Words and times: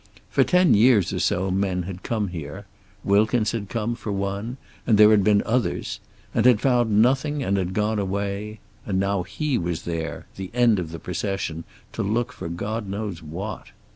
For 0.31 0.43
ten 0.43 0.73
years 0.73 1.13
or 1.13 1.19
so 1.19 1.51
men 1.51 1.83
had 1.83 2.01
come 2.01 2.29
here. 2.29 2.65
Wilkins 3.03 3.51
had 3.51 3.69
come, 3.69 3.93
for 3.93 4.11
one, 4.11 4.57
and 4.87 4.97
there 4.97 5.11
had 5.11 5.23
been 5.23 5.43
others. 5.45 5.99
And 6.33 6.47
had 6.47 6.59
found 6.59 7.03
nothing, 7.03 7.43
and 7.43 7.55
had 7.55 7.75
gone 7.75 7.99
away. 7.99 8.61
And 8.83 8.99
now 8.99 9.21
he 9.21 9.59
was 9.59 9.83
there, 9.83 10.25
the 10.37 10.49
end 10.55 10.79
of 10.79 10.89
the 10.89 10.97
procession, 10.97 11.65
to 11.93 12.01
look 12.01 12.33
for 12.33 12.49
God 12.49 12.89
knows 12.89 13.21
what. 13.21 13.67